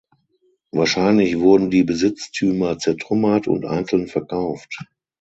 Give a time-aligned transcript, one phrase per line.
[0.71, 4.77] Wahrscheinlich wurden die Besitztümer zertrümmert und einzeln verkauft.